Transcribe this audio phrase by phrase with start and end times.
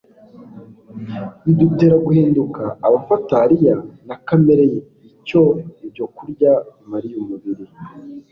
[1.43, 3.75] bidutera guhinduka abafatariya
[4.07, 4.79] na kamere ye.
[5.09, 5.41] Icyo
[5.85, 7.65] ibyo kurya bimarira umubiri,